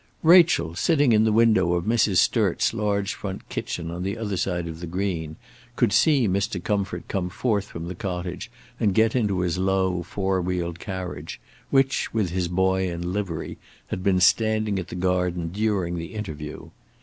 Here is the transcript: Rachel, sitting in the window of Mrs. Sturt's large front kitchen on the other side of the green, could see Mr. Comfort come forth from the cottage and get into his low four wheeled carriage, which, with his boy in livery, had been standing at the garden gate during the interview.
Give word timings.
Rachel, 0.23 0.73
sitting 0.73 1.11
in 1.13 1.25
the 1.25 1.31
window 1.31 1.73
of 1.75 1.85
Mrs. 1.85 2.15
Sturt's 2.17 2.73
large 2.73 3.13
front 3.13 3.47
kitchen 3.49 3.91
on 3.91 4.01
the 4.01 4.17
other 4.17 4.35
side 4.35 4.67
of 4.67 4.79
the 4.79 4.87
green, 4.87 5.35
could 5.75 5.93
see 5.93 6.27
Mr. 6.27 6.57
Comfort 6.63 7.07
come 7.07 7.29
forth 7.29 7.65
from 7.65 7.87
the 7.87 7.93
cottage 7.93 8.49
and 8.79 8.95
get 8.95 9.15
into 9.15 9.41
his 9.41 9.59
low 9.59 10.01
four 10.01 10.41
wheeled 10.41 10.79
carriage, 10.79 11.39
which, 11.69 12.11
with 12.15 12.31
his 12.31 12.47
boy 12.47 12.89
in 12.91 13.13
livery, 13.13 13.59
had 13.89 14.01
been 14.03 14.19
standing 14.19 14.79
at 14.79 14.87
the 14.87 14.95
garden 14.95 15.49
gate 15.49 15.53
during 15.59 15.97
the 15.99 16.15
interview. 16.15 16.71